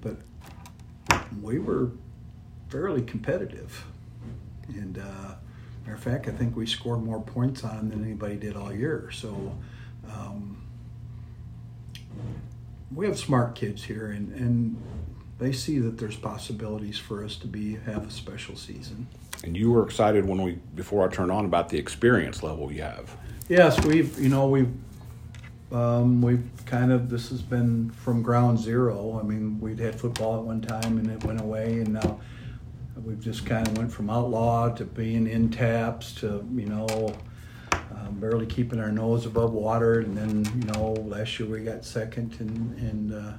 but 0.00 0.16
we 1.40 1.58
were 1.58 1.90
fairly 2.68 3.02
competitive. 3.02 3.84
And 4.68 4.98
uh, 4.98 5.34
matter 5.84 5.94
of 5.94 6.02
fact, 6.02 6.28
I 6.28 6.32
think 6.32 6.56
we 6.56 6.66
scored 6.66 7.02
more 7.02 7.20
points 7.20 7.64
on 7.64 7.76
them 7.76 7.88
than 7.90 8.04
anybody 8.04 8.36
did 8.36 8.56
all 8.56 8.72
year. 8.72 9.10
So 9.12 9.54
um, 10.10 10.62
we 12.94 13.06
have 13.06 13.18
smart 13.18 13.54
kids 13.54 13.84
here, 13.84 14.06
and, 14.06 14.32
and 14.32 14.76
they 15.42 15.52
see 15.52 15.78
that 15.80 15.98
there's 15.98 16.16
possibilities 16.16 16.98
for 16.98 17.24
us 17.24 17.36
to 17.36 17.48
be 17.48 17.74
have 17.86 18.06
a 18.06 18.10
special 18.10 18.54
season. 18.54 19.08
And 19.44 19.56
you 19.56 19.72
were 19.72 19.84
excited 19.84 20.24
when 20.24 20.40
we 20.40 20.52
before 20.74 21.06
I 21.06 21.12
turned 21.12 21.32
on 21.32 21.44
about 21.44 21.68
the 21.68 21.78
experience 21.78 22.42
level 22.42 22.72
you 22.72 22.82
have. 22.82 23.16
Yes, 23.48 23.84
we've 23.84 24.18
you 24.20 24.28
know 24.28 24.46
we've 24.46 24.72
um, 25.72 26.22
we've 26.22 26.48
kind 26.64 26.92
of 26.92 27.10
this 27.10 27.30
has 27.30 27.42
been 27.42 27.90
from 27.90 28.22
ground 28.22 28.60
zero. 28.60 29.18
I 29.18 29.26
mean, 29.26 29.58
we'd 29.60 29.80
had 29.80 29.98
football 29.98 30.38
at 30.38 30.44
one 30.44 30.60
time 30.60 30.98
and 30.98 31.10
it 31.10 31.24
went 31.24 31.40
away, 31.40 31.80
and 31.80 31.94
now 31.94 32.20
we've 33.02 33.20
just 33.20 33.44
kind 33.44 33.66
of 33.66 33.76
went 33.76 33.92
from 33.92 34.10
outlaw 34.10 34.68
to 34.70 34.84
being 34.84 35.26
in 35.26 35.50
TAPPS 35.50 36.14
to 36.20 36.46
you 36.54 36.66
know 36.66 37.14
um, 37.72 38.14
barely 38.20 38.46
keeping 38.46 38.78
our 38.78 38.92
nose 38.92 39.26
above 39.26 39.52
water, 39.52 40.00
and 40.00 40.16
then 40.16 40.44
you 40.56 40.72
know 40.72 40.92
last 41.04 41.40
year 41.40 41.48
we 41.48 41.64
got 41.64 41.84
second 41.84 42.36
and 42.38 42.78
in 42.78 43.12
uh, 43.12 43.38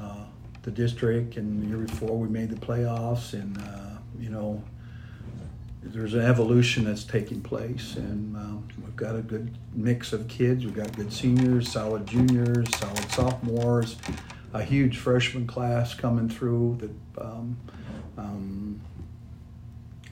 uh, 0.00 0.24
the 0.62 0.70
district, 0.70 1.36
and 1.36 1.62
the 1.62 1.66
year 1.68 1.78
before 1.78 2.16
we 2.16 2.28
made 2.28 2.50
the 2.50 2.66
playoffs, 2.66 3.32
and 3.32 3.58
uh, 3.58 3.98
you 4.18 4.30
know 4.30 4.62
there's 5.82 6.14
an 6.14 6.20
evolution 6.20 6.84
that's 6.84 7.04
taking 7.04 7.40
place, 7.40 7.96
and 7.96 8.36
um, 8.36 8.68
we've 8.84 8.96
got 8.96 9.16
a 9.16 9.22
good 9.22 9.56
mix 9.72 10.12
of 10.12 10.28
kids. 10.28 10.64
We've 10.64 10.74
got 10.74 10.94
good 10.96 11.12
seniors, 11.12 11.72
solid 11.72 12.06
juniors, 12.06 12.68
solid 12.76 13.10
sophomores, 13.10 13.96
a 14.52 14.62
huge 14.62 14.98
freshman 14.98 15.46
class 15.46 15.94
coming 15.94 16.28
through. 16.28 16.78
That 16.80 17.24
um, 17.24 17.56
um, 18.18 18.80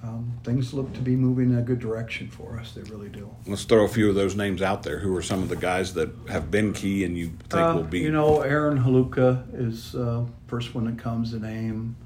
um, 0.02 0.32
things 0.44 0.72
look 0.72 0.92
to 0.94 1.00
be 1.00 1.16
moving 1.16 1.50
in 1.50 1.58
a 1.58 1.62
good 1.62 1.80
direction 1.80 2.28
for 2.28 2.58
us. 2.58 2.72
They 2.72 2.82
really 2.82 3.08
do. 3.08 3.28
Let's 3.46 3.64
throw 3.64 3.84
a 3.84 3.88
few 3.88 4.08
of 4.08 4.14
those 4.14 4.36
names 4.36 4.62
out 4.62 4.82
there. 4.82 4.98
Who 5.00 5.16
are 5.16 5.22
some 5.22 5.42
of 5.42 5.48
the 5.48 5.56
guys 5.56 5.94
that 5.94 6.10
have 6.28 6.50
been 6.50 6.72
key 6.72 7.04
and 7.04 7.16
you 7.18 7.32
think 7.48 7.54
Uh, 7.54 7.72
will 7.76 7.82
be? 7.82 8.00
You 8.00 8.12
know, 8.12 8.40
Aaron 8.42 8.78
Haluka 8.78 9.44
is 9.54 9.94
uh, 9.94 10.24
first 10.46 10.74
one 10.74 10.84
that 10.84 10.98
comes 10.98 11.32
to 11.32 11.40
name. 11.40 11.96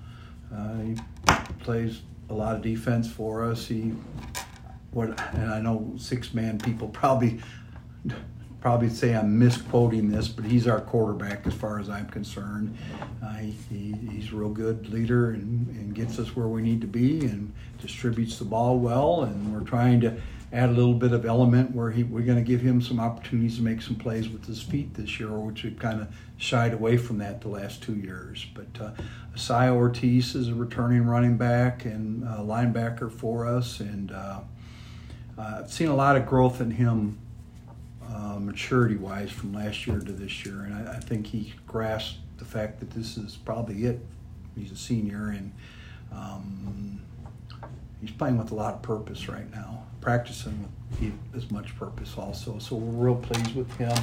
Uh, 0.54 0.74
he 0.78 0.96
plays 1.60 2.00
a 2.30 2.34
lot 2.34 2.56
of 2.56 2.62
defense 2.62 3.10
for 3.10 3.44
us. 3.44 3.66
He, 3.66 3.92
what, 4.92 5.20
and 5.34 5.50
I 5.50 5.60
know 5.60 5.94
six 5.98 6.32
man 6.32 6.58
people 6.58 6.88
probably 6.88 7.40
probably 8.62 8.88
say 8.88 9.14
I'm 9.14 9.40
misquoting 9.40 10.08
this, 10.08 10.28
but 10.28 10.44
he's 10.44 10.68
our 10.68 10.80
quarterback 10.80 11.46
as 11.48 11.52
far 11.52 11.80
as 11.80 11.90
I'm 11.90 12.06
concerned. 12.06 12.78
Uh, 13.20 13.34
he, 13.34 13.50
he, 13.68 13.92
he's 14.08 14.32
a 14.32 14.36
real 14.36 14.50
good 14.50 14.88
leader 14.88 15.32
and, 15.32 15.66
and 15.76 15.92
gets 15.94 16.20
us 16.20 16.36
where 16.36 16.46
we 16.46 16.62
need 16.62 16.80
to 16.80 16.86
be 16.86 17.24
and 17.26 17.52
distributes 17.80 18.38
the 18.38 18.44
ball 18.44 18.78
well. 18.78 19.24
And 19.24 19.52
we're 19.52 19.66
trying 19.66 20.00
to 20.02 20.16
add 20.52 20.68
a 20.68 20.72
little 20.72 20.94
bit 20.94 21.12
of 21.12 21.26
element 21.26 21.74
where 21.74 21.90
he, 21.90 22.04
we're 22.04 22.24
going 22.24 22.38
to 22.38 22.44
give 22.44 22.60
him 22.60 22.80
some 22.80 23.00
opportunities 23.00 23.56
to 23.56 23.62
make 23.62 23.82
some 23.82 23.96
plays 23.96 24.28
with 24.28 24.46
his 24.46 24.62
feet 24.62 24.94
this 24.94 25.18
year, 25.18 25.30
which 25.30 25.64
we've 25.64 25.78
kind 25.78 26.00
of 26.00 26.14
shied 26.36 26.72
away 26.72 26.96
from 26.96 27.18
that 27.18 27.40
the 27.40 27.48
last 27.48 27.82
two 27.82 27.96
years. 27.96 28.46
But 28.54 28.80
uh, 28.80 28.92
Asaya 29.34 29.74
Ortiz 29.74 30.36
is 30.36 30.48
a 30.48 30.54
returning 30.54 31.04
running 31.04 31.36
back 31.36 31.84
and 31.84 32.22
linebacker 32.22 33.10
for 33.10 33.46
us, 33.46 33.80
and 33.80 34.12
uh, 34.12 34.40
uh, 35.36 35.60
I've 35.60 35.72
seen 35.72 35.88
a 35.88 35.96
lot 35.96 36.16
of 36.16 36.26
growth 36.26 36.60
in 36.60 36.70
him 36.70 37.18
uh, 38.10 38.38
maturity 38.38 38.96
wise 38.96 39.30
from 39.30 39.52
last 39.52 39.86
year 39.86 40.00
to 40.00 40.12
this 40.12 40.44
year, 40.44 40.62
and 40.62 40.88
I, 40.88 40.94
I 40.96 41.00
think 41.00 41.26
he 41.26 41.54
grasped 41.66 42.18
the 42.38 42.44
fact 42.44 42.80
that 42.80 42.90
this 42.90 43.16
is 43.16 43.36
probably 43.36 43.84
it. 43.84 44.00
He's 44.56 44.72
a 44.72 44.76
senior, 44.76 45.28
and 45.28 45.52
um, 46.12 47.00
he's 48.00 48.10
playing 48.10 48.38
with 48.38 48.50
a 48.50 48.54
lot 48.54 48.74
of 48.74 48.82
purpose 48.82 49.28
right 49.28 49.50
now, 49.50 49.84
practicing 50.00 50.68
with 51.00 51.12
as 51.34 51.50
much 51.50 51.76
purpose 51.76 52.14
also. 52.16 52.58
So 52.58 52.76
we're 52.76 53.06
real 53.06 53.16
pleased 53.16 53.54
with 53.54 53.74
him. 53.76 53.96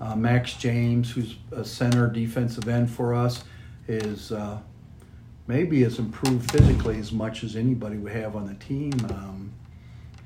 Uh, 0.00 0.16
Max 0.16 0.54
James, 0.54 1.10
who's 1.12 1.36
a 1.52 1.64
center 1.64 2.08
defensive 2.08 2.68
end 2.68 2.90
for 2.90 3.14
us, 3.14 3.44
is 3.86 4.32
uh, 4.32 4.58
maybe 5.46 5.82
has 5.82 5.98
improved 5.98 6.50
physically 6.50 6.98
as 6.98 7.12
much 7.12 7.44
as 7.44 7.54
anybody 7.56 7.96
we 7.96 8.10
have 8.10 8.34
on 8.34 8.46
the 8.46 8.54
team. 8.54 8.92
Um, 9.10 9.52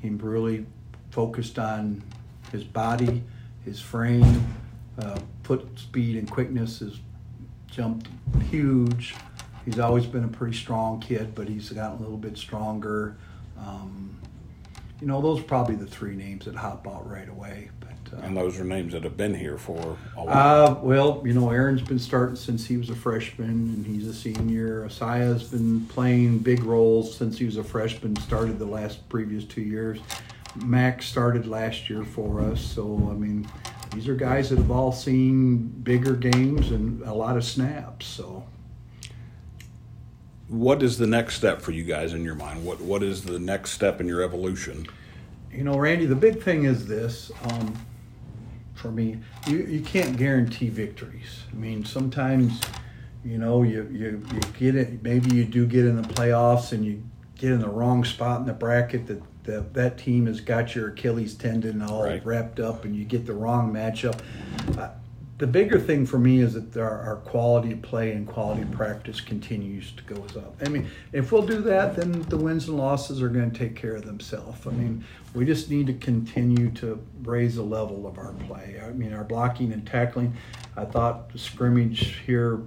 he 0.01 0.09
really 0.11 0.65
focused 1.11 1.59
on 1.59 2.03
his 2.53 2.65
body, 2.65 3.23
his 3.65 3.81
frame, 3.81 4.47
uh, 4.99 5.19
foot 5.43 5.67
speed 5.79 6.17
and 6.17 6.31
quickness 6.31 6.81
has 6.81 6.99
jumped 7.67 8.09
huge. 8.51 9.15
He's 9.65 9.79
always 9.79 10.07
been 10.07 10.25
a 10.25 10.29
pretty 10.29 10.57
strong 10.57 11.01
kid, 11.01 11.35
but 11.35 11.49
he's 11.49 11.71
gotten 11.71 11.99
a 11.99 12.01
little 12.01 12.17
bit 12.17 12.39
stronger. 12.39 13.17
Um, 13.59 14.19
you 15.01 15.07
know, 15.07 15.21
those 15.21 15.41
are 15.41 15.45
probably 15.45 15.77
the 15.77 15.87
three 15.87 16.17
names 16.17 16.47
that 16.47 16.55
hop 16.55 16.87
out 16.87 17.09
right 17.09 17.29
away. 17.29 17.71
But 17.79 18.19
uh, 18.19 18.23
and 18.23 18.37
those 18.37 18.59
are 18.59 18.65
names 18.65 18.93
that 18.95 19.05
have 19.05 19.17
been 19.17 19.35
here 19.35 19.59
for 19.59 19.97
a 20.17 20.25
while. 20.25 20.29
uh, 20.29 20.81
well, 20.83 21.23
you 21.25 21.35
know, 21.35 21.51
Aaron's 21.51 21.83
been 21.83 21.99
starting 21.99 22.37
since 22.37 22.67
he 22.67 22.77
was 22.77 22.91
a 22.91 22.97
freshman, 22.97 23.49
and 23.49 23.87
he's 23.87 24.09
a 24.09 24.15
senior. 24.15 24.87
Asaya's 24.87 25.45
been 25.45 25.87
playing 25.87 26.39
big 26.39 26.65
roles 26.65 27.17
since 27.17 27.39
he 27.39 27.45
was 27.45 27.57
a 27.59 27.65
freshman. 27.65 28.17
Started 28.17 28.59
the 28.59 28.67
last 28.67 29.09
previous 29.09 29.45
two 29.45 29.63
years. 29.63 30.01
Max 30.57 31.07
started 31.07 31.47
last 31.47 31.89
year 31.89 32.05
for 32.05 32.41
us, 32.41 32.61
so 32.61 33.09
I 33.11 33.15
mean, 33.15 33.49
these 33.95 34.09
are 34.09 34.15
guys 34.15 34.51
that 34.51 34.59
have 34.59 34.71
all 34.71 34.93
seen 34.93 35.69
bigger 35.69 36.15
games 36.15 36.71
and 36.71 37.03
a 37.03 37.15
lot 37.15 37.37
of 37.37 37.45
snaps. 37.45 38.07
So 38.07 38.45
what 40.49 40.83
is 40.83 40.99
the 40.99 41.07
next 41.07 41.35
step 41.37 41.61
for 41.61 41.73
you 41.73 41.85
guys 41.85 42.15
in 42.15 42.25
your 42.25 42.35
mind? 42.35 42.65
What 42.65 42.81
What 42.81 43.03
is 43.03 43.25
the 43.25 43.39
next 43.39 43.71
step 43.73 44.01
in 44.01 44.07
your 44.07 44.23
evolution? 44.23 44.87
you 45.53 45.65
know, 45.65 45.79
Randy, 45.79 46.07
the 46.07 46.15
big 46.15 46.43
thing 46.43 46.65
is 46.65 46.87
this. 46.87 47.33
Um, 47.45 47.75
for 48.75 48.91
me, 48.91 49.19
you, 49.47 49.59
you 49.59 49.81
can't 49.81 50.17
guarantee 50.17 50.69
victories. 50.69 51.43
I 51.51 51.57
mean, 51.57 51.85
sometimes, 51.85 52.61
you 53.25 53.39
know, 53.39 53.63
you, 53.63 53.89
you, 53.91 54.23
you 54.33 54.41
get 54.59 54.77
it, 54.77 55.03
maybe 55.03 55.35
you 55.35 55.45
do 55.45 55.67
get 55.67 55.85
in 55.85 56.01
the 56.01 56.07
playoffs 56.07 56.73
and 56.73 56.85
you 56.85 57.03
get 57.37 57.51
in 57.51 57.61
the 57.61 57.69
wrong 57.69 58.05
spot 58.05 58.41
in 58.41 58.47
the 58.47 58.53
bracket 58.53 59.07
that 59.09 59.21
that, 59.49 59.73
that 59.75 59.99
team 59.99 60.27
has 60.27 60.41
got 60.41 60.75
your 60.75 60.89
Achilles 60.89 61.35
tendon 61.35 61.83
all 61.83 62.05
Right. 62.05 62.25
wrapped 62.25 62.61
up 62.61 62.85
and 62.85 62.95
you 62.95 63.05
get 63.05 63.27
the 63.27 63.33
wrong 63.33 63.73
matchup. 63.73 64.21
Uh, 64.77 64.91
the 65.39 65.47
bigger 65.47 65.79
thing 65.79 66.05
for 66.05 66.19
me 66.19 66.41
is 66.41 66.55
that 66.55 66.77
our, 66.77 67.01
our 67.01 67.17
quality 67.17 67.73
of 67.73 67.81
play 67.81 68.11
and 68.13 68.27
quality 68.27 68.63
of 68.63 68.71
practice 68.73 69.21
continues 69.21 69.93
to 69.93 70.03
goes 70.03 70.37
up. 70.37 70.55
I 70.65 70.69
mean, 70.69 70.89
if 71.13 71.31
we'll 71.31 71.47
do 71.47 71.61
that, 71.63 71.95
then 71.97 72.23
the 72.23 72.37
wins 72.37 72.67
and 72.69 72.77
losses 72.77 73.23
are 73.23 73.29
going 73.29 73.51
to 73.51 73.57
take 73.59 73.77
care 73.77 73.95
of 73.95 74.05
themselves. 74.05 74.67
I 74.67 74.71
mean, 74.71 75.05
we 75.35 75.45
just 75.47 75.71
need 75.71 75.87
to 75.87 75.95
continue 75.95 76.71
to 76.73 77.01
raise 77.23 77.55
the 77.55 77.63
level 77.63 78.07
of 78.07 78.19
our 78.19 78.33
play. 78.47 78.81
I 78.85 78.91
mean, 78.91 79.13
our 79.15 79.23
blocking 79.25 79.73
and 79.73 79.87
tackling. 79.87 80.35
I 80.77 80.85
thought 80.85 81.33
the 81.33 81.39
scrimmage 81.39 82.17
here 82.27 82.61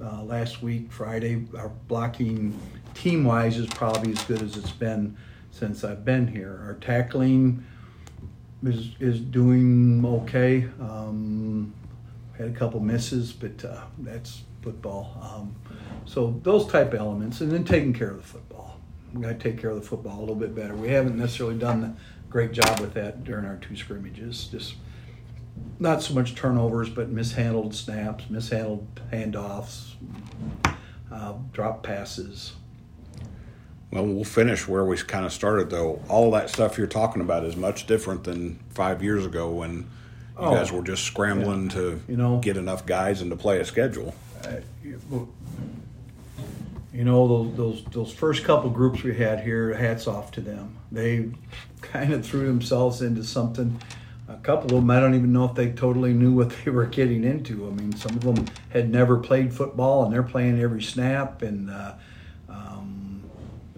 uh, 0.00 0.22
last 0.24 0.62
week, 0.62 0.90
Friday, 0.90 1.46
our 1.56 1.70
blocking 1.86 2.58
team 2.94 3.24
wise 3.24 3.56
is 3.56 3.68
probably 3.68 4.10
as 4.10 4.22
good 4.24 4.42
as 4.42 4.56
it's 4.56 4.72
been 4.72 5.16
since 5.56 5.84
I've 5.84 6.04
been 6.04 6.26
here. 6.26 6.60
Our 6.66 6.74
tackling 6.74 7.64
is 8.62 8.90
is 9.00 9.20
doing 9.20 10.04
okay. 10.04 10.68
Um, 10.80 11.72
had 12.36 12.48
a 12.48 12.52
couple 12.52 12.80
misses, 12.80 13.32
but 13.32 13.64
uh, 13.64 13.82
that's 13.98 14.42
football. 14.62 15.16
Um, 15.22 15.56
so 16.04 16.38
those 16.42 16.66
type 16.66 16.92
elements, 16.92 17.40
and 17.40 17.50
then 17.50 17.64
taking 17.64 17.92
care 17.92 18.10
of 18.10 18.18
the 18.18 18.22
football. 18.22 18.80
We 19.14 19.22
got 19.22 19.28
to 19.28 19.34
take 19.34 19.58
care 19.58 19.70
of 19.70 19.76
the 19.76 19.86
football 19.86 20.18
a 20.18 20.20
little 20.20 20.34
bit 20.34 20.54
better. 20.54 20.74
We 20.74 20.88
haven't 20.88 21.16
necessarily 21.16 21.56
done 21.56 21.84
a 21.84 22.30
great 22.30 22.52
job 22.52 22.80
with 22.80 22.92
that 22.94 23.24
during 23.24 23.46
our 23.46 23.56
two 23.56 23.76
scrimmages. 23.76 24.48
Just 24.48 24.74
not 25.78 26.02
so 26.02 26.12
much 26.12 26.34
turnovers, 26.34 26.90
but 26.90 27.08
mishandled 27.08 27.74
snaps, 27.74 28.28
mishandled 28.28 28.86
handoffs, 29.10 29.94
uh, 31.10 31.34
drop 31.52 31.82
passes. 31.82 32.52
Well, 33.92 34.04
we'll 34.06 34.24
finish 34.24 34.66
where 34.66 34.84
we 34.84 34.96
kind 34.98 35.24
of 35.24 35.32
started, 35.32 35.70
though. 35.70 36.02
All 36.08 36.30
that 36.32 36.50
stuff 36.50 36.76
you're 36.76 36.86
talking 36.86 37.22
about 37.22 37.44
is 37.44 37.56
much 37.56 37.86
different 37.86 38.24
than 38.24 38.58
five 38.70 39.02
years 39.02 39.24
ago 39.24 39.50
when 39.50 39.72
you 39.78 39.84
Oh, 40.38 40.50
guys 40.54 40.70
were 40.70 40.82
just 40.82 41.04
scrambling 41.04 41.68
to 41.70 42.00
You 42.08 42.16
know- 42.16 42.38
get 42.40 42.56
enough 42.56 42.84
guys 42.84 43.22
and 43.22 43.30
to 43.30 43.36
play 43.36 43.58
a 43.60 43.64
schedule. 43.64 44.14
You 46.92 47.04
know 47.04 47.28
those 47.28 47.56
those 47.56 47.84
those 47.92 48.12
first 48.12 48.44
couple 48.44 48.70
groups 48.70 49.02
we 49.02 49.14
had 49.14 49.40
here. 49.40 49.74
Hats 49.74 50.06
off 50.06 50.30
to 50.32 50.40
them. 50.40 50.76
They 50.90 51.30
kind 51.82 52.12
of 52.14 52.24
threw 52.26 52.46
themselves 52.46 53.02
into 53.02 53.22
something. 53.22 53.80
A 54.28 54.36
couple 54.36 54.74
of 54.76 54.80
them, 54.82 54.90
I 54.90 54.98
don't 54.98 55.14
even 55.14 55.32
know 55.32 55.44
if 55.44 55.54
they 55.54 55.70
totally 55.70 56.12
knew 56.12 56.32
what 56.32 56.50
they 56.64 56.70
were 56.70 56.86
getting 56.86 57.22
into. 57.22 57.66
I 57.66 57.70
mean, 57.70 57.94
some 57.94 58.12
of 58.16 58.22
them 58.22 58.46
had 58.70 58.90
never 58.90 59.18
played 59.18 59.52
football, 59.54 60.04
and 60.04 60.12
they're 60.12 60.22
playing 60.22 60.58
every 60.60 60.82
snap. 60.82 61.42
And 61.42 61.70
uh, 61.70 61.92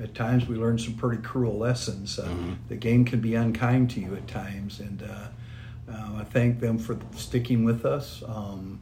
at 0.02 0.14
times, 0.14 0.46
we 0.46 0.56
learned 0.56 0.80
some 0.80 0.94
pretty 0.94 1.22
cruel 1.22 1.58
lessons. 1.58 2.18
Uh, 2.18 2.28
The 2.68 2.76
game 2.76 3.04
can 3.04 3.20
be 3.20 3.34
unkind 3.34 3.90
to 3.90 4.00
you 4.00 4.14
at 4.14 4.26
times, 4.28 4.80
and 4.80 5.02
uh, 5.02 5.92
uh, 5.92 6.18
I 6.20 6.24
thank 6.24 6.60
them 6.60 6.78
for 6.78 6.98
sticking 7.16 7.64
with 7.64 7.84
us. 7.84 8.22
Um, 8.26 8.80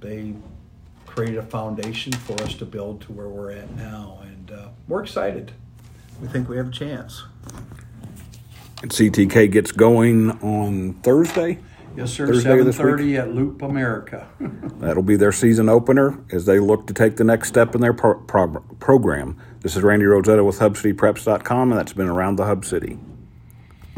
they 0.00 0.34
created 1.06 1.38
a 1.38 1.42
foundation 1.42 2.12
for 2.12 2.40
us 2.42 2.54
to 2.54 2.64
build 2.64 3.00
to 3.02 3.12
where 3.12 3.28
we're 3.28 3.50
at 3.52 3.74
now, 3.74 4.20
and 4.22 4.50
uh, 4.50 4.68
we're 4.86 5.02
excited. 5.02 5.52
We 6.20 6.28
think 6.28 6.48
we 6.48 6.56
have 6.56 6.68
a 6.68 6.72
chance. 6.72 7.24
And 8.82 8.90
CTK 8.92 9.50
gets 9.50 9.72
going 9.72 10.30
on 10.40 10.94
Thursday. 11.02 11.58
Yes, 11.98 12.12
sir. 12.12 12.26
Thursday 12.28 12.50
Seven 12.50 12.64
this 12.64 12.78
week? 12.78 12.86
thirty 12.86 13.16
at 13.16 13.34
Loop 13.34 13.60
America. 13.60 14.28
That'll 14.78 15.02
be 15.02 15.16
their 15.16 15.32
season 15.32 15.68
opener 15.68 16.16
as 16.30 16.46
they 16.46 16.60
look 16.60 16.86
to 16.86 16.94
take 16.94 17.16
the 17.16 17.24
next 17.24 17.48
step 17.48 17.74
in 17.74 17.80
their 17.80 17.92
pro- 17.92 18.20
pro- 18.20 18.60
program. 18.78 19.36
This 19.62 19.76
is 19.76 19.82
Randy 19.82 20.04
Rosetta 20.04 20.44
with 20.44 20.60
HubCityPreps.com, 20.60 21.72
and 21.72 21.78
that's 21.80 21.92
been 21.92 22.06
Around 22.06 22.36
the 22.36 22.44
Hub 22.44 22.64
City. 22.64 23.00